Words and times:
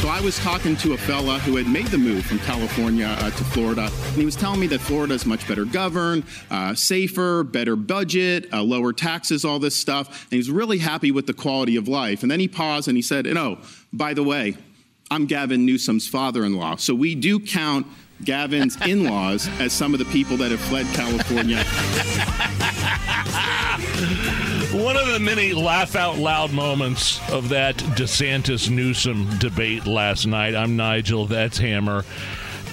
So 0.00 0.08
I 0.08 0.18
was 0.22 0.38
talking 0.38 0.76
to 0.76 0.94
a 0.94 0.96
fella 0.96 1.38
who 1.40 1.56
had 1.56 1.66
made 1.66 1.88
the 1.88 1.98
move 1.98 2.24
from 2.24 2.38
California 2.38 3.04
uh, 3.06 3.30
to 3.32 3.44
Florida, 3.44 3.82
and 3.82 4.16
he 4.16 4.24
was 4.24 4.34
telling 4.34 4.58
me 4.58 4.66
that 4.68 4.80
Florida 4.80 5.12
is 5.12 5.26
much 5.26 5.46
better 5.46 5.66
governed, 5.66 6.24
uh, 6.50 6.74
safer, 6.74 7.44
better 7.44 7.76
budget, 7.76 8.50
uh, 8.50 8.62
lower 8.62 8.94
taxes, 8.94 9.44
all 9.44 9.58
this 9.58 9.76
stuff. 9.76 10.08
And 10.24 10.30
he 10.30 10.36
was 10.38 10.50
really 10.50 10.78
happy 10.78 11.10
with 11.10 11.26
the 11.26 11.34
quality 11.34 11.76
of 11.76 11.86
life. 11.86 12.22
And 12.22 12.30
then 12.30 12.40
he 12.40 12.48
paused 12.48 12.88
and 12.88 12.96
he 12.96 13.02
said, 13.02 13.26
"And 13.26 13.36
oh, 13.36 13.58
by 13.92 14.14
the 14.14 14.22
way, 14.22 14.56
I'm 15.10 15.26
Gavin 15.26 15.66
Newsom's 15.66 16.08
father-in-law, 16.08 16.76
so 16.76 16.94
we 16.94 17.14
do 17.14 17.38
count." 17.38 17.86
Gavin's 18.24 18.76
in 18.86 19.04
laws 19.04 19.48
as 19.60 19.72
some 19.74 19.92
of 19.92 19.98
the 19.98 20.06
people 20.06 20.38
that 20.38 20.50
have 20.50 20.60
fled 20.60 20.86
California. 20.94 21.62
One 24.90 24.98
of 24.98 25.12
the 25.12 25.20
many 25.20 25.52
laugh 25.52 25.94
out 25.94 26.18
loud 26.18 26.52
moments 26.52 27.20
of 27.30 27.50
that 27.50 27.76
DeSantis 27.76 28.68
Newsom 28.68 29.38
debate 29.38 29.86
last 29.86 30.26
night. 30.26 30.56
I'm 30.56 30.74
Nigel, 30.74 31.26
that's 31.26 31.58
Hammer. 31.58 32.04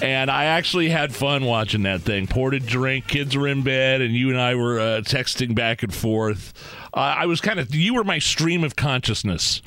And 0.01 0.29
I 0.29 0.45
actually 0.45 0.89
had 0.89 1.13
fun 1.15 1.45
watching 1.45 1.83
that 1.83 2.01
thing. 2.01 2.27
Poured 2.27 2.53
a 2.53 2.59
drink, 2.59 3.07
kids 3.07 3.35
were 3.35 3.47
in 3.47 3.63
bed, 3.63 4.01
and 4.01 4.13
you 4.13 4.29
and 4.29 4.39
I 4.39 4.55
were 4.55 4.79
uh, 4.79 4.83
texting 5.01 5.55
back 5.55 5.81
and 5.83 5.93
forth. 5.93 6.53
Uh, 6.93 6.99
I 7.19 7.25
was 7.25 7.41
kind 7.41 7.59
of 7.59 7.73
you 7.75 7.93
were 7.95 8.03
my 8.03 8.17
stream 8.19 8.63
of 8.63 8.75
consciousness 8.75 9.61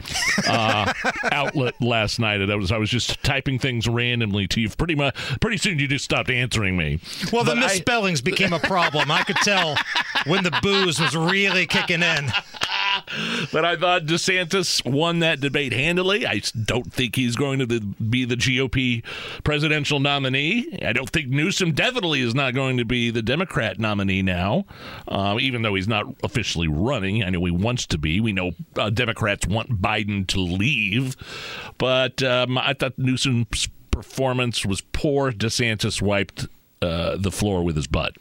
uh, 0.48 0.93
outlet 1.32 1.80
last 1.80 2.19
night. 2.19 2.41
I 2.49 2.54
was 2.54 2.73
I 2.73 2.79
was 2.79 2.91
just 2.91 3.23
typing 3.23 3.59
things 3.59 3.87
randomly 3.88 4.46
to 4.49 4.60
you. 4.60 4.69
Pretty 4.71 4.95
much, 4.95 5.15
pretty 5.41 5.57
soon 5.59 5.79
you 5.79 5.87
just 5.88 6.04
stopped 6.04 6.30
answering 6.30 6.76
me. 6.76 7.01
Well, 7.32 7.45
the 7.45 7.52
But 7.54 7.59
I- 7.59 7.60
misspellings 7.66 8.21
became 8.21 8.52
a 8.52 8.59
problem. 8.60 9.10
I 9.10 9.23
could 9.24 9.37
tell 9.37 9.76
when 10.26 10.43
the 10.45 10.57
booze 10.63 11.01
was 11.01 11.16
really 11.16 11.66
kicking 11.66 12.02
in. 12.02 12.32
But 13.53 13.65
I 13.65 13.77
thought 13.77 14.05
DeSantis 14.05 14.85
won 14.85 15.21
that 15.21 15.41
debate 15.41 15.73
handily. 15.73 16.27
I 16.27 16.43
don't 16.65 16.93
think 16.93 17.16
he's 17.16 17.37
going 17.37 17.59
to 17.61 17.66
be 17.80 18.25
the 18.25 18.37
GOP 18.37 19.05
presidential 19.45 20.01
nominee. 20.01 20.79
I 20.85 20.93
don't 20.93 21.11
think 21.11 21.29
Newsom 21.29 21.73
definitely 21.73 22.21
is 22.21 22.35
not 22.35 22.55
going 22.55 22.77
to 22.79 22.85
be 22.85 23.11
the 23.11 23.23
Democrat 23.23 23.79
nominee 23.79 24.23
now, 24.23 24.65
uh, 25.09 25.38
even 25.41 25.63
though 25.63 25.75
he's 25.75 25.88
not 25.88 26.07
officially 26.23 26.69
running. 26.69 27.25
I 27.25 27.31
know 27.31 27.45
he 27.45 27.51
wants 27.51 27.87
to 27.87 27.99
be. 27.99 28.21
We 28.21 28.33
know 28.33 28.53
uh, 28.77 28.91
Democrats 28.91 29.47
want 29.47 29.81
Biden 29.83 30.27
to 30.29 30.41
leave. 30.41 31.16
But 31.79 32.23
um, 32.23 32.59
I 32.59 32.75
thought 32.75 32.99
Newsom's 32.99 33.69
performance 33.91 34.65
was 34.65 34.81
poor. 34.81 35.33
DeSantis 35.33 36.01
wiped 36.01 36.47
uh, 36.83 37.16
the 37.16 37.31
floor 37.31 37.63
with 37.63 37.77
his 37.77 37.87
butt. 37.87 38.16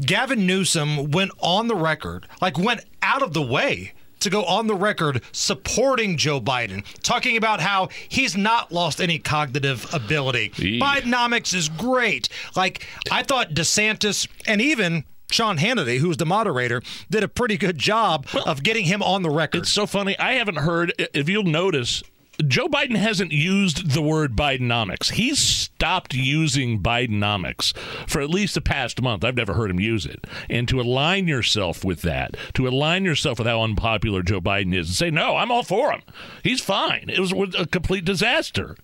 Gavin 0.00 0.46
Newsom 0.46 1.10
went 1.10 1.30
on 1.40 1.68
the 1.68 1.74
record, 1.74 2.26
like 2.42 2.58
went 2.58 2.82
out 3.00 3.22
of 3.22 3.32
the 3.32 3.42
way 3.42 3.94
to 4.20 4.30
go 4.30 4.44
on 4.44 4.66
the 4.66 4.74
record 4.74 5.22
supporting 5.32 6.16
Joe 6.16 6.40
Biden, 6.40 6.84
talking 7.02 7.36
about 7.36 7.60
how 7.60 7.88
he's 8.08 8.36
not 8.36 8.72
lost 8.72 9.00
any 9.00 9.18
cognitive 9.18 9.86
ability. 9.92 10.52
Eek. 10.58 10.82
Bidenomics 10.82 11.54
is 11.54 11.68
great. 11.68 12.28
Like, 12.54 12.86
I 13.10 13.22
thought 13.22 13.50
DeSantis 13.50 14.28
and 14.46 14.60
even 14.60 15.04
Sean 15.30 15.58
Hannity, 15.58 15.98
who's 15.98 16.16
the 16.16 16.26
moderator, 16.26 16.82
did 17.10 17.22
a 17.22 17.28
pretty 17.28 17.56
good 17.56 17.78
job 17.78 18.26
of 18.46 18.62
getting 18.62 18.84
him 18.84 19.02
on 19.02 19.22
the 19.22 19.30
record. 19.30 19.62
It's 19.62 19.72
so 19.72 19.86
funny. 19.86 20.18
I 20.18 20.34
haven't 20.34 20.56
heard, 20.56 20.92
if 20.98 21.28
you'll 21.28 21.42
notice, 21.42 22.02
Joe 22.46 22.68
Biden 22.68 22.96
hasn't 22.96 23.32
used 23.32 23.92
the 23.92 24.02
word 24.02 24.36
Bidenomics. 24.36 25.12
He's 25.12 25.38
stopped 25.38 26.14
using 26.14 26.82
Bidenomics 26.82 27.76
for 28.06 28.20
at 28.20 28.30
least 28.30 28.54
the 28.54 28.60
past 28.60 29.00
month. 29.00 29.24
I've 29.24 29.36
never 29.36 29.54
heard 29.54 29.70
him 29.70 29.80
use 29.80 30.04
it. 30.04 30.26
And 30.50 30.68
to 30.68 30.80
align 30.80 31.28
yourself 31.28 31.84
with 31.84 32.02
that, 32.02 32.36
to 32.54 32.68
align 32.68 33.04
yourself 33.04 33.38
with 33.38 33.46
how 33.46 33.62
unpopular 33.62 34.22
Joe 34.22 34.40
Biden 34.40 34.74
is, 34.74 34.88
and 34.88 34.96
say, 34.96 35.10
no, 35.10 35.36
I'm 35.36 35.50
all 35.50 35.62
for 35.62 35.92
him. 35.92 36.02
He's 36.42 36.60
fine. 36.60 37.06
It 37.08 37.20
was 37.20 37.32
a 37.58 37.66
complete 37.66 38.04
disaster. 38.04 38.76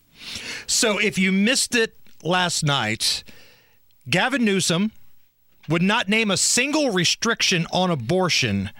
So 0.67 0.99
if 0.99 1.19
you 1.19 1.33
missed 1.33 1.75
it 1.75 1.97
last 2.23 2.65
night, 2.65 3.25
Gavin 4.09 4.45
Newsom 4.45 4.93
would 5.69 5.83
not 5.83 6.09
name 6.09 6.31
a 6.31 6.37
single 6.37 6.91
restriction 6.91 7.67
on 7.73 7.91
abortion 7.91 8.71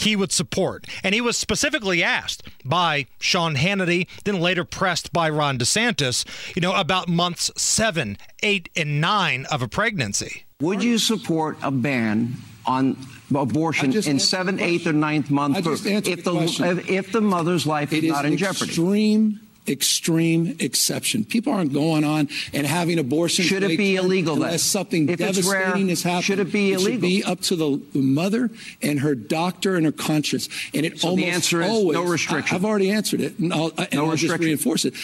he 0.00 0.16
would 0.16 0.32
support. 0.32 0.86
And 1.02 1.14
he 1.14 1.20
was 1.20 1.36
specifically 1.36 2.02
asked 2.02 2.42
by 2.64 3.06
Sean 3.18 3.54
Hannity, 3.56 4.06
then 4.24 4.40
later 4.40 4.64
pressed 4.64 5.12
by 5.12 5.28
Ron 5.28 5.58
DeSantis, 5.58 6.24
you 6.54 6.62
know, 6.62 6.74
about 6.74 7.08
months 7.08 7.50
seven, 7.56 8.18
eight, 8.42 8.68
and 8.76 9.00
nine 9.00 9.46
of 9.50 9.62
a 9.62 9.68
pregnancy. 9.68 10.44
Would 10.60 10.82
you 10.82 10.98
support 10.98 11.56
a 11.62 11.70
ban 11.70 12.34
on 12.66 12.96
abortion 13.34 13.86
in 13.90 13.96
answered 13.96 14.20
seventh, 14.20 14.60
eighth, 14.60 14.82
or 14.82 14.90
question. 14.92 15.00
ninth 15.00 15.30
month 15.30 15.56
I 15.56 15.60
just 15.62 15.86
answered 15.86 16.18
if 16.18 16.24
the 16.24 16.32
question. 16.32 16.64
if, 16.78 16.90
if 16.90 17.12
the 17.12 17.20
mother's 17.20 17.66
life 17.66 17.92
It 17.92 17.98
is 17.98 18.04
is 18.04 18.10
not 18.10 18.26
in 18.26 18.36
jeopardy? 18.36 18.64
extreme, 18.66 19.40
extreme 19.70 20.56
exception. 20.58 21.24
People 21.24 21.52
aren't 21.52 21.72
going 21.72 22.04
on 22.04 22.28
and 22.52 22.66
having 22.66 22.98
abortions. 22.98 23.48
Should 23.48 23.62
it 23.62 23.78
be 23.78 23.96
term 23.96 24.04
illegal 24.06 24.34
then? 24.36 24.44
Unless 24.46 24.62
something 24.64 25.08
If 25.08 25.18
devastating 25.18 25.50
rare, 25.50 25.88
has 25.88 26.02
happened. 26.02 26.24
should 26.24 26.38
it 26.40 26.52
be 26.52 26.72
It 26.72 26.80
illegal? 26.80 26.92
should 26.92 27.00
be 27.00 27.24
up 27.24 27.40
to 27.42 27.56
the 27.56 27.80
mother 27.98 28.50
and 28.82 29.00
her 29.00 29.14
doctor 29.14 29.76
and 29.76 29.86
her 29.86 29.92
conscience. 29.92 30.48
And 30.74 30.84
it 30.84 30.98
So 31.00 31.08
the 31.08 31.22
almost 31.22 31.28
answer 31.28 31.62
is 31.62 31.70
always, 31.70 31.94
no 31.94 32.04
restriction. 32.04 32.54
I, 32.54 32.58
have 32.58 32.64
already 32.64 32.90
answered 32.90 33.20
it, 33.20 33.38
and 33.38 33.52
I'll, 33.52 33.66
uh, 33.78 33.86
and 33.90 33.94
No 33.94 34.04
I'll 34.06 34.10
just 34.12 34.24
restriction. 34.24 34.46
reinforce 34.46 34.84
it. 34.84 34.94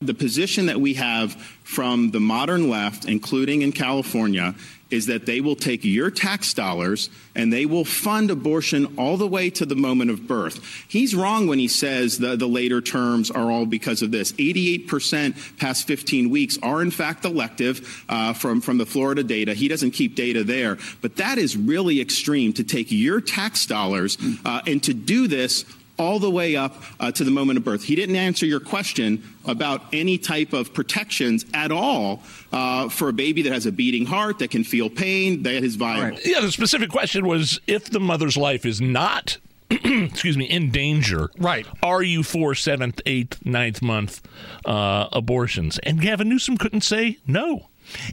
The 0.00 0.14
position 0.14 0.66
that 0.66 0.80
we 0.80 0.94
have 0.94 1.34
from 1.64 2.10
the 2.12 2.20
modern 2.20 2.68
left, 2.70 3.04
including 3.06 3.62
in 3.62 3.72
California, 3.72 4.54
is 4.90 5.06
that 5.06 5.26
they 5.26 5.40
will 5.40 5.56
take 5.56 5.84
your 5.84 6.10
tax 6.10 6.54
dollars 6.54 7.10
and 7.34 7.52
they 7.52 7.66
will 7.66 7.84
fund 7.84 8.30
abortion 8.30 8.94
all 8.96 9.16
the 9.16 9.26
way 9.26 9.50
to 9.50 9.66
the 9.66 9.74
moment 9.74 10.10
of 10.10 10.26
birth. 10.26 10.64
He's 10.88 11.14
wrong 11.14 11.46
when 11.46 11.58
he 11.58 11.68
says 11.68 12.18
the, 12.18 12.36
the 12.36 12.48
later 12.48 12.80
terms 12.80 13.30
are 13.30 13.50
all 13.50 13.66
because 13.66 14.02
of 14.02 14.10
this. 14.10 14.32
88% 14.32 15.58
past 15.58 15.86
15 15.86 16.30
weeks 16.30 16.58
are 16.62 16.80
in 16.80 16.90
fact 16.90 17.24
elective 17.24 18.04
uh, 18.08 18.32
from, 18.32 18.60
from 18.60 18.78
the 18.78 18.86
Florida 18.86 19.22
data. 19.22 19.54
He 19.54 19.68
doesn't 19.68 19.90
keep 19.90 20.14
data 20.14 20.42
there. 20.42 20.78
But 21.02 21.16
that 21.16 21.38
is 21.38 21.56
really 21.56 22.00
extreme 22.00 22.52
to 22.54 22.64
take 22.64 22.90
your 22.90 23.20
tax 23.20 23.66
dollars 23.66 24.16
uh, 24.44 24.62
and 24.66 24.82
to 24.84 24.94
do 24.94 25.28
this 25.28 25.64
all 25.98 26.18
the 26.18 26.30
way 26.30 26.56
up 26.56 26.74
uh, 27.00 27.10
to 27.12 27.24
the 27.24 27.30
moment 27.30 27.58
of 27.58 27.64
birth. 27.64 27.82
He 27.84 27.94
didn't 27.94 28.16
answer 28.16 28.46
your 28.46 28.60
question 28.60 29.22
about 29.44 29.82
any 29.92 30.18
type 30.18 30.52
of 30.52 30.72
protections 30.72 31.44
at 31.54 31.72
all 31.72 32.22
uh, 32.52 32.88
for 32.88 33.08
a 33.08 33.12
baby 33.12 33.42
that 33.42 33.52
has 33.52 33.66
a 33.66 33.72
beating 33.72 34.06
heart, 34.06 34.38
that 34.38 34.50
can 34.50 34.64
feel 34.64 34.88
pain, 34.90 35.42
that 35.42 35.64
is 35.64 35.76
viable. 35.76 36.18
Yeah, 36.24 36.40
the 36.40 36.52
specific 36.52 36.90
question 36.90 37.26
was 37.26 37.60
if 37.66 37.90
the 37.90 38.00
mother's 38.00 38.36
life 38.36 38.64
is 38.64 38.80
not, 38.80 39.38
excuse 39.70 40.36
me, 40.36 40.44
in 40.44 40.70
danger, 40.70 41.30
Right. 41.38 41.66
Are 41.82 42.02
you 42.02 42.22
for 42.22 42.54
seventh, 42.54 43.00
eighth, 43.06 43.44
ninth 43.44 43.82
month 43.82 44.22
uh, 44.64 45.08
abortions? 45.12 45.78
And 45.80 46.00
Gavin 46.00 46.28
Newsom 46.28 46.56
couldn't 46.56 46.82
say 46.82 47.18
no. 47.26 47.68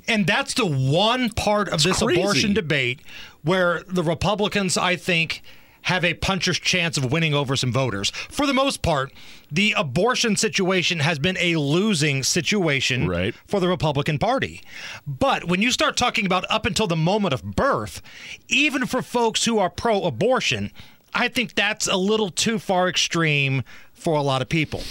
And 0.07 0.25
that's 0.25 0.53
the 0.53 0.65
one 0.65 1.29
part 1.29 1.67
of 1.69 1.83
this 1.83 2.01
crazy. 2.01 2.21
abortion 2.21 2.53
debate 2.53 3.01
where 3.43 3.83
the 3.87 4.03
Republicans, 4.03 4.77
I 4.77 4.95
think, 4.95 5.41
have 5.85 6.03
a 6.03 6.13
puncher's 6.15 6.59
chance 6.59 6.97
of 6.97 7.11
winning 7.11 7.33
over 7.33 7.55
some 7.55 7.71
voters. 7.71 8.09
For 8.29 8.45
the 8.47 8.53
most 8.53 8.81
part, 8.81 9.11
the 9.51 9.73
abortion 9.77 10.35
situation 10.35 10.99
has 10.99 11.19
been 11.19 11.37
a 11.39 11.55
losing 11.57 12.23
situation 12.23 13.07
Right. 13.07 13.35
for 13.47 13.59
the 13.59 13.67
Republican 13.67 14.17
Party. 14.17 14.61
But 15.05 15.45
when 15.45 15.61
you 15.61 15.71
start 15.71 15.95
talking 15.95 16.25
about 16.25 16.43
up 16.49 16.65
until 16.65 16.87
the 16.87 16.95
moment 16.95 17.33
of 17.33 17.43
birth, 17.55 18.01
even 18.47 18.85
for 18.87 19.01
folks 19.01 19.45
who 19.45 19.59
are 19.59 19.69
pro 19.69 20.03
abortion, 20.03 20.71
I 21.13 21.27
think 21.27 21.55
that's 21.55 21.87
a 21.87 21.95
little 21.97 22.29
too 22.29 22.57
far 22.59 22.89
extreme 22.89 23.63
for 23.93 24.15
a 24.15 24.21
lot 24.21 24.41
of 24.41 24.49
people. 24.49 24.81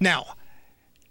Now, 0.00 0.34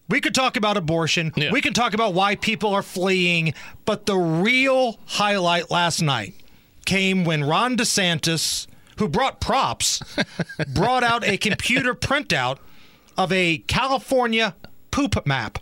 we 0.07 0.21
could 0.21 0.33
talk 0.33 0.57
about 0.57 0.75
abortion. 0.75 1.31
Yeah. 1.35 1.51
We 1.51 1.61
can 1.61 1.73
talk 1.73 1.93
about 1.93 2.15
why 2.15 2.35
people 2.35 2.73
are 2.73 2.81
fleeing. 2.81 3.53
But 3.85 4.07
the 4.07 4.17
real 4.17 4.97
highlight 5.05 5.69
last 5.69 6.01
night 6.01 6.33
came 6.85 7.25
when 7.25 7.43
Ron 7.43 7.77
DeSantis, 7.77 8.65
who 8.99 9.07
brought 9.07 9.41
props, 9.41 10.01
brought 10.67 11.03
out 11.03 11.23
a 11.23 11.37
computer 11.37 11.95
printout 11.95 12.59
of 13.17 13.31
a 13.31 13.57
California 13.59 14.55
poop 14.91 15.25
map. 15.25 15.57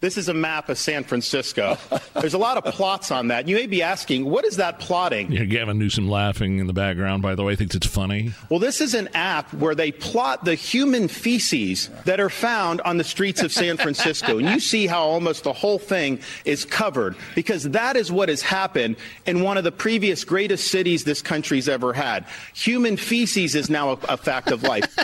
This 0.00 0.18
is 0.18 0.28
a 0.28 0.34
map 0.34 0.68
of 0.68 0.76
San 0.76 1.04
Francisco. 1.04 1.78
There's 2.20 2.34
a 2.34 2.38
lot 2.38 2.58
of 2.58 2.74
plots 2.74 3.10
on 3.10 3.28
that. 3.28 3.48
You 3.48 3.56
may 3.56 3.66
be 3.66 3.82
asking, 3.82 4.26
what 4.26 4.44
is 4.44 4.56
that 4.56 4.78
plotting? 4.78 5.32
Yeah, 5.32 5.44
Gavin 5.44 5.78
Newsom 5.78 6.06
laughing 6.06 6.58
in 6.58 6.66
the 6.66 6.74
background, 6.74 7.22
by 7.22 7.34
the 7.34 7.42
way, 7.42 7.56
thinks 7.56 7.74
it's 7.74 7.86
funny. 7.86 8.32
Well, 8.50 8.60
this 8.60 8.82
is 8.82 8.92
an 8.92 9.08
app 9.14 9.54
where 9.54 9.74
they 9.74 9.92
plot 9.92 10.44
the 10.44 10.54
human 10.54 11.08
feces 11.08 11.88
that 12.04 12.20
are 12.20 12.28
found 12.28 12.82
on 12.82 12.98
the 12.98 13.04
streets 13.04 13.42
of 13.42 13.50
San 13.50 13.78
Francisco. 13.78 14.36
And 14.36 14.50
you 14.50 14.60
see 14.60 14.86
how 14.86 15.02
almost 15.02 15.44
the 15.44 15.54
whole 15.54 15.78
thing 15.78 16.20
is 16.44 16.66
covered 16.66 17.16
because 17.34 17.64
that 17.70 17.96
is 17.96 18.12
what 18.12 18.28
has 18.28 18.42
happened 18.42 18.96
in 19.24 19.40
one 19.40 19.56
of 19.56 19.64
the 19.64 19.72
previous 19.72 20.24
greatest 20.24 20.70
cities 20.70 21.04
this 21.04 21.22
country's 21.22 21.70
ever 21.70 21.94
had. 21.94 22.26
Human 22.52 22.98
feces 22.98 23.54
is 23.54 23.70
now 23.70 23.92
a, 23.92 23.98
a 24.10 24.16
fact 24.18 24.50
of 24.50 24.62
life. 24.62 24.94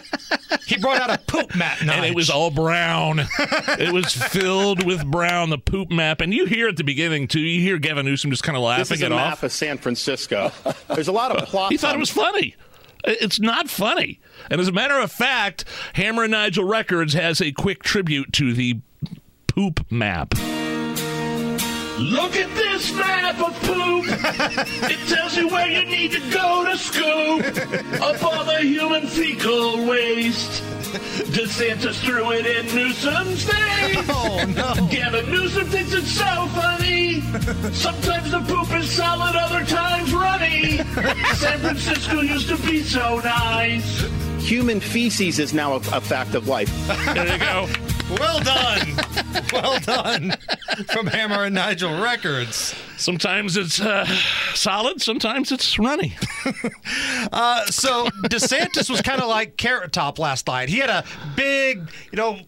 He 0.75 0.81
brought 0.81 1.01
out 1.01 1.11
a 1.11 1.19
poop 1.27 1.55
map, 1.55 1.81
and 1.83 2.05
it 2.05 2.15
was 2.15 2.31
all 2.31 2.51
brown. 2.51 3.21
it 3.39 3.93
was 3.93 4.13
filled 4.13 4.85
with 4.85 5.05
brown, 5.05 5.51
the 5.51 5.59
poop 5.59 5.91
map. 5.91 6.21
And 6.21 6.33
you 6.33 6.47
hear 6.47 6.69
at 6.69 6.77
the 6.77 6.85
beginning, 6.85 7.29
too, 7.29 7.41
you 7.41 7.61
hear 7.61 7.79
Gavin 7.79 8.07
Newsom 8.07 8.31
just 8.31 8.43
kind 8.43 8.57
of 8.57 8.63
laughing 8.63 8.83
this 8.83 8.91
is 8.93 9.03
it 9.03 9.13
a 9.13 9.15
off. 9.15 9.31
map 9.31 9.43
of 9.43 9.53
San 9.53 9.79
Francisco. 9.79 10.51
There's 10.89 11.09
a 11.09 11.13
lot 11.13 11.31
of 11.31 11.43
uh, 11.43 11.47
plots. 11.47 11.71
he 11.71 11.77
thought 11.77 11.95
it 11.95 11.99
was 11.99 12.11
funny. 12.11 12.57
It's 13.05 13.41
not 13.41 13.69
funny. 13.69 14.21
And 14.51 14.61
as 14.61 14.69
a 14.69 14.73
matter 14.73 14.99
of 14.99 15.11
fact, 15.11 15.65
Hammer 15.95 16.23
and 16.23 16.31
Nigel 16.33 16.65
Records 16.65 17.15
has 17.15 17.41
a 17.41 17.51
quick 17.53 17.83
tribute 17.83 18.33
to 18.35 18.55
the 18.55 18.79
poop 19.49 19.85
map. 19.91 20.35
Look 21.99 22.35
at 22.37 22.53
this 22.57 22.62
map 22.91 23.39
of 23.41 23.55
poop. 23.63 24.05
it 24.91 25.09
tells 25.09 25.37
you 25.37 25.49
where 25.49 25.69
you 25.69 25.85
need 25.85 26.13
to 26.13 26.21
go 26.31 26.65
to 26.65 26.77
scoop 26.77 28.03
up 28.03 28.23
all 28.25 28.45
the 28.45 28.59
human 28.61 29.07
fecal 29.07 29.87
waste. 29.87 30.63
DeSantis 31.33 32.01
threw 32.05 32.33
it 32.33 32.47
in 32.47 32.67
Newsom's 32.75 33.45
face. 33.51 34.07
Oh, 34.09 34.45
no. 34.57 34.89
Gavin 34.89 35.31
Newsom 35.31 35.67
thinks 35.67 35.93
it's 35.93 36.11
so 36.11 36.47
funny. 36.49 37.21
Sometimes 37.73 38.31
the 38.31 38.41
poop 38.41 38.71
is 38.77 38.91
solid, 38.91 39.37
other 39.37 39.65
times 39.65 40.13
runny. 40.13 40.79
San 41.35 41.59
Francisco 41.61 42.21
used 42.21 42.49
to 42.49 42.57
be 42.69 42.83
so 42.83 43.21
nice. 43.21 44.03
Human 44.39 44.81
feces 44.81 45.39
is 45.39 45.55
now 45.55 45.75
a, 45.75 45.77
a 45.77 46.01
fact 46.01 46.35
of 46.35 46.49
life. 46.49 46.71
There 47.15 47.33
you 47.33 47.39
go. 47.39 47.69
Well 48.19 48.41
done. 48.41 48.89
well 49.53 49.79
done 49.81 50.35
from 50.93 51.07
Hammer 51.07 51.45
and 51.45 51.55
Nigel 51.55 52.01
Records. 52.01 52.75
Sometimes 52.97 53.57
it's 53.57 53.81
uh, 53.81 54.07
solid, 54.55 55.03
sometimes 55.03 55.53
it's 55.53 55.79
runny. 55.79 56.17
uh, 57.33 57.67
so 57.67 58.07
DeSantis 58.25 58.89
was 58.91 59.01
kind 59.03 59.21
of 59.21 59.29
like 59.29 59.57
Carrot 59.57 59.93
Top 59.93 60.19
last 60.19 60.47
night. 60.47 60.69
He 60.69 60.79
had 60.79 60.91
a 60.91 61.05
big, 61.35 61.91
you 62.11 62.17
know, 62.17 62.41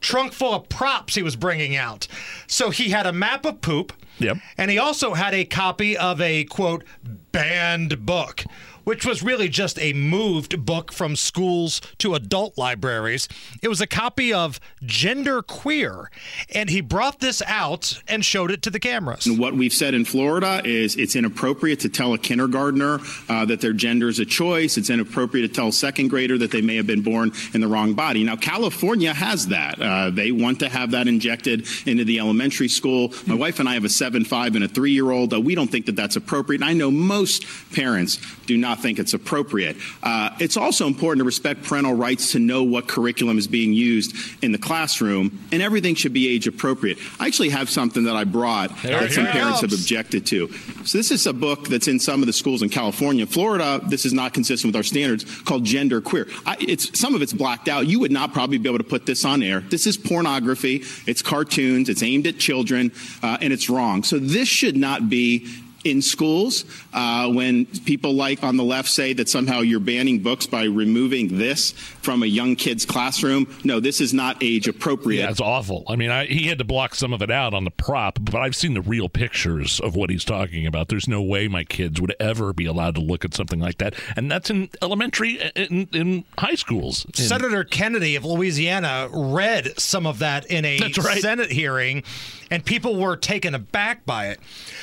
trunk 0.00 0.32
full 0.32 0.54
of 0.54 0.68
props 0.68 1.14
he 1.14 1.22
was 1.22 1.36
bringing 1.36 1.76
out. 1.76 2.06
So 2.46 2.70
he 2.70 2.90
had 2.90 3.06
a 3.06 3.12
map 3.12 3.44
of 3.44 3.60
poop. 3.60 3.92
Yep. 4.18 4.36
And 4.58 4.70
he 4.70 4.78
also 4.78 5.14
had 5.14 5.32
a 5.32 5.44
copy 5.44 5.96
of 5.96 6.20
a 6.20 6.44
quote 6.44 6.84
banned 7.32 8.04
book 8.04 8.44
which 8.84 9.04
was 9.06 9.22
really 9.22 9.48
just 9.48 9.78
a 9.78 9.92
moved 9.92 10.64
book 10.64 10.92
from 10.92 11.16
schools 11.16 11.80
to 11.98 12.14
adult 12.14 12.56
libraries. 12.58 13.28
It 13.62 13.68
was 13.68 13.80
a 13.80 13.86
copy 13.86 14.32
of 14.32 14.60
Gender 14.82 15.42
Queer, 15.42 16.10
and 16.54 16.70
he 16.70 16.80
brought 16.80 17.20
this 17.20 17.42
out 17.46 18.00
and 18.08 18.24
showed 18.24 18.50
it 18.50 18.62
to 18.62 18.70
the 18.70 18.80
cameras. 18.80 19.26
And 19.26 19.38
what 19.38 19.54
we've 19.54 19.72
said 19.72 19.94
in 19.94 20.04
Florida 20.04 20.62
is 20.64 20.96
it's 20.96 21.16
inappropriate 21.16 21.80
to 21.80 21.88
tell 21.88 22.14
a 22.14 22.18
kindergartner 22.18 22.98
uh, 23.28 23.44
that 23.46 23.60
their 23.60 23.72
gender 23.72 24.08
is 24.08 24.18
a 24.18 24.24
choice. 24.24 24.76
It's 24.76 24.90
inappropriate 24.90 25.50
to 25.50 25.54
tell 25.54 25.68
a 25.68 25.72
second 25.72 26.08
grader 26.08 26.38
that 26.38 26.50
they 26.50 26.62
may 26.62 26.76
have 26.76 26.86
been 26.86 27.02
born 27.02 27.32
in 27.54 27.60
the 27.60 27.68
wrong 27.68 27.94
body. 27.94 28.24
Now, 28.24 28.36
California 28.36 29.12
has 29.12 29.48
that. 29.48 29.80
Uh, 29.80 30.10
they 30.10 30.32
want 30.32 30.60
to 30.60 30.68
have 30.68 30.92
that 30.92 31.08
injected 31.08 31.66
into 31.86 32.04
the 32.04 32.18
elementary 32.18 32.68
school. 32.68 33.12
My 33.26 33.34
wife 33.34 33.60
and 33.60 33.68
I 33.68 33.74
have 33.74 33.84
a 33.84 33.88
seven, 33.88 34.24
five, 34.24 34.54
and 34.54 34.64
a 34.64 34.68
three 34.68 34.92
year 34.92 35.10
old. 35.10 35.32
Uh, 35.32 35.40
we 35.40 35.54
don't 35.54 35.70
think 35.70 35.86
that 35.86 35.96
that's 35.96 36.16
appropriate. 36.16 36.60
And 36.60 36.70
I 36.70 36.72
know 36.72 36.90
most 36.90 37.44
parents 37.72 38.18
do 38.46 38.56
not 38.56 38.69
think 38.74 38.98
it's 38.98 39.14
appropriate. 39.14 39.76
Uh, 40.02 40.30
it's 40.38 40.56
also 40.56 40.86
important 40.86 41.20
to 41.20 41.24
respect 41.24 41.62
parental 41.62 41.94
rights 41.94 42.32
to 42.32 42.38
know 42.38 42.62
what 42.62 42.88
curriculum 42.88 43.38
is 43.38 43.46
being 43.46 43.72
used 43.72 44.14
in 44.42 44.52
the 44.52 44.58
classroom, 44.58 45.46
and 45.52 45.62
everything 45.62 45.94
should 45.94 46.12
be 46.12 46.28
age 46.28 46.46
appropriate. 46.46 46.98
I 47.18 47.26
actually 47.26 47.50
have 47.50 47.68
something 47.70 48.04
that 48.04 48.16
I 48.16 48.24
brought 48.24 48.70
There 48.82 49.00
that 49.00 49.12
some 49.12 49.26
parents 49.26 49.60
comes. 49.60 49.72
have 49.72 49.80
objected 49.80 50.26
to. 50.26 50.52
So 50.84 50.98
this 50.98 51.10
is 51.10 51.26
a 51.26 51.32
book 51.32 51.68
that's 51.68 51.88
in 51.88 51.98
some 51.98 52.20
of 52.20 52.26
the 52.26 52.32
schools 52.32 52.62
in 52.62 52.68
California. 52.68 53.26
Florida, 53.26 53.80
this 53.86 54.04
is 54.04 54.12
not 54.12 54.34
consistent 54.34 54.68
with 54.68 54.76
our 54.76 54.82
standards, 54.82 55.24
called 55.42 55.64
Gender 55.64 56.00
Queer. 56.00 56.26
I, 56.46 56.56
it's 56.60 56.98
some 56.98 57.14
of 57.14 57.22
it's 57.22 57.32
blacked 57.32 57.68
out. 57.68 57.86
You 57.86 58.00
would 58.00 58.12
not 58.12 58.32
probably 58.32 58.58
be 58.58 58.68
able 58.68 58.78
to 58.78 58.84
put 58.84 59.06
this 59.06 59.24
on 59.24 59.42
air. 59.42 59.60
This 59.60 59.86
is 59.86 59.96
pornography. 59.96 60.84
It's 61.06 61.22
cartoons. 61.22 61.88
It's 61.88 62.02
aimed 62.02 62.26
at 62.26 62.38
children, 62.38 62.92
uh, 63.22 63.38
and 63.40 63.52
it's 63.52 63.70
wrong. 63.70 64.02
So 64.02 64.18
this 64.18 64.48
should 64.48 64.76
not 64.76 65.08
be 65.08 65.46
in 65.84 66.02
schools 66.02 66.64
uh, 66.92 67.30
when 67.30 67.64
people 67.64 68.12
like 68.12 68.42
on 68.42 68.56
the 68.56 68.64
left 68.64 68.88
say 68.88 69.12
that 69.14 69.28
somehow 69.28 69.60
you're 69.60 69.80
banning 69.80 70.18
books 70.18 70.46
by 70.46 70.64
removing 70.64 71.38
this 71.38 71.72
from 71.72 72.22
a 72.22 72.26
young 72.26 72.54
kid's 72.56 72.84
classroom. 72.84 73.46
No, 73.64 73.80
this 73.80 74.00
is 74.00 74.12
not 74.12 74.36
age 74.42 74.68
appropriate. 74.68 75.38
Yeah, 75.38 75.44
awful. 75.44 75.84
I 75.88 75.96
mean, 75.96 76.10
I, 76.10 76.26
he 76.26 76.48
had 76.48 76.58
to 76.58 76.64
block 76.64 76.94
some 76.94 77.12
of 77.12 77.22
it 77.22 77.30
out 77.30 77.54
on 77.54 77.64
the 77.64 77.70
prop, 77.70 78.18
but 78.20 78.36
I've 78.36 78.56
seen 78.56 78.74
the 78.74 78.82
real 78.82 79.08
pictures 79.08 79.80
of 79.80 79.96
what 79.96 80.10
he's 80.10 80.24
talking 80.24 80.66
about. 80.66 80.88
There's 80.88 81.08
no 81.08 81.22
way 81.22 81.48
my 81.48 81.64
kids 81.64 82.00
would 82.00 82.14
ever 82.20 82.52
be 82.52 82.66
allowed 82.66 82.94
to 82.96 83.00
look 83.00 83.24
at 83.24 83.34
something 83.34 83.60
like 83.60 83.78
that, 83.78 83.94
and 84.16 84.30
that's 84.30 84.50
in 84.50 84.68
elementary, 84.82 85.40
in, 85.56 85.88
in 85.92 86.24
high 86.38 86.54
schools. 86.54 87.04
In- 87.06 87.14
Senator 87.14 87.64
Kennedy 87.64 88.16
of 88.16 88.24
Louisiana 88.24 89.08
read 89.12 89.78
some 89.78 90.06
of 90.06 90.18
that 90.18 90.46
in 90.46 90.64
a 90.64 90.78
right. 90.78 91.20
Senate 91.20 91.50
hearing, 91.50 92.02
and 92.50 92.64
people 92.64 92.96
were 92.96 93.16
taken 93.16 93.54
aback 93.54 94.04
by 94.04 94.28
it. 94.28 94.40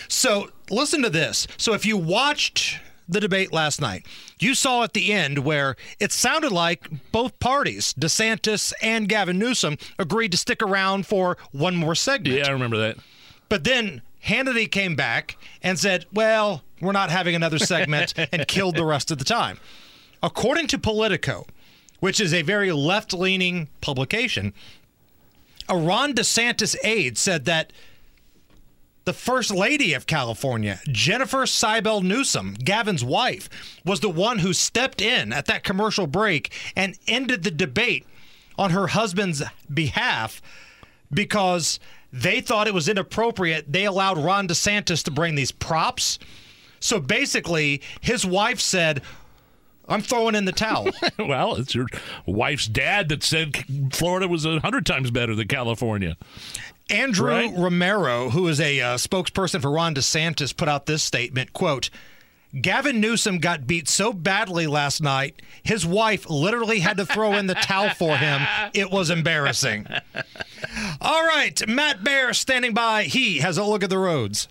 So 0.07 0.49
listen 0.69 1.01
to 1.03 1.09
this. 1.09 1.47
So 1.57 1.73
if 1.73 1.85
you 1.85 1.97
watched 1.97 2.79
the 3.09 3.19
debate 3.19 3.53
last 3.53 3.79
night, 3.79 4.05
you 4.39 4.53
saw 4.53 4.83
at 4.83 4.93
the 4.93 5.13
end 5.13 5.39
where 5.39 5.75
it 5.99 6.11
sounded 6.11 6.51
like 6.51 6.89
both 7.11 7.39
parties, 7.39 7.93
DeSantis 7.93 8.73
and 8.81 9.07
Gavin 9.07 9.39
Newsom, 9.39 9.77
agreed 9.97 10.31
to 10.31 10.37
stick 10.37 10.61
around 10.61 11.05
for 11.05 11.37
one 11.51 11.75
more 11.75 11.95
segment. 11.95 12.37
yeah, 12.37 12.47
I 12.47 12.51
remember 12.51 12.77
that. 12.77 12.97
But 13.49 13.63
then 13.63 14.01
Hannity 14.25 14.69
came 14.69 14.95
back 14.95 15.37
and 15.63 15.79
said, 15.79 16.05
well, 16.13 16.63
we're 16.81 16.91
not 16.91 17.09
having 17.09 17.35
another 17.35 17.59
segment 17.59 18.13
and 18.31 18.47
killed 18.47 18.75
the 18.75 18.85
rest 18.85 19.09
of 19.09 19.17
the 19.17 19.25
time. 19.25 19.57
According 20.21 20.67
to 20.67 20.77
Politico, 20.77 21.45
which 21.99 22.19
is 22.19 22.33
a 22.33 22.41
very 22.41 22.71
left 22.71 23.13
leaning 23.13 23.69
publication, 23.81 24.53
a 25.69 25.77
Ron 25.77 26.13
DeSantis 26.13 26.75
aide 26.83 27.17
said 27.17 27.45
that 27.45 27.71
the 29.07 29.13
First 29.13 29.51
Lady 29.51 29.93
of 29.93 30.05
California, 30.05 30.81
Jennifer 30.89 31.43
Seibel 31.43 32.03
Newsom, 32.03 32.55
Gavin's 32.55 33.05
wife, 33.05 33.49
was 33.85 34.01
the 34.01 34.09
one 34.09 34.39
who 34.39 34.51
stepped 34.51 34.99
in 34.99 35.31
at 35.31 35.45
that 35.45 35.63
commercial 35.63 36.07
break 36.07 36.51
and 36.75 36.99
ended 37.07 37.43
the 37.43 37.49
debate 37.49 38.05
on 38.59 38.71
her 38.71 38.87
husband's 38.87 39.41
behalf 39.73 40.41
because 41.09 41.79
they 42.11 42.41
thought 42.41 42.67
it 42.67 42.73
was 42.73 42.89
inappropriate. 42.89 43.71
They 43.71 43.85
allowed 43.85 44.17
Ron 44.17 44.45
DeSantis 44.45 45.03
to 45.05 45.11
bring 45.11 45.35
these 45.35 45.53
props. 45.53 46.19
So 46.81 46.99
basically, 46.99 47.81
his 48.01 48.25
wife 48.25 48.59
said, 48.59 49.01
I'm 49.87 50.01
throwing 50.01 50.35
in 50.35 50.43
the 50.43 50.51
towel. 50.51 50.89
well, 51.17 51.55
it's 51.55 51.73
your 51.73 51.87
wife's 52.25 52.67
dad 52.67 53.07
that 53.07 53.23
said 53.23 53.55
Florida 53.93 54.27
was 54.27 54.43
a 54.43 54.59
hundred 54.59 54.85
times 54.85 55.11
better 55.11 55.33
than 55.33 55.47
California. 55.47 56.17
Andrew 56.89 57.27
Right. 57.29 57.51
Romeo, 57.55 58.29
who 58.29 58.47
is 58.47 58.59
a 58.59 58.79
uh, 58.79 58.95
spokesperson 58.95 59.61
for 59.61 59.71
Ron 59.71 59.95
DeSantis, 59.95 60.55
put 60.55 60.67
out 60.67 60.85
this 60.85 61.03
statement, 61.03 61.53
quote, 61.53 61.89
Gavin 62.61 63.01
Newsom 63.01 63.39
got 63.39 63.67
beat 63.67 63.89
so 63.89 64.13
badly 64.13 64.67
last 64.67 65.01
night, 65.01 65.41
his 65.63 65.85
wife 65.85 66.29
literally 66.29 66.79
had 66.79 66.97
to 66.97 67.05
throw 67.05 67.33
in 67.33 67.47
the 67.47 67.55
towel 67.55 67.89
for 67.89 68.15
him. 68.17 68.41
It 68.73 68.89
was 68.89 69.09
embarrassing. 69.09 69.85
All 71.01 71.25
right, 71.25 71.61
Matt 71.67 72.03
Bear 72.03 72.33
standing 72.33 72.73
by. 72.73 73.03
He 73.03 73.39
has 73.39 73.57
a 73.57 73.65
look 73.65 73.83
at 73.83 73.89
the 73.89 73.97
roads. 73.99 74.47